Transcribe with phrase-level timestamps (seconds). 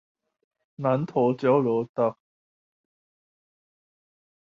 [0.77, 2.17] 南投交流道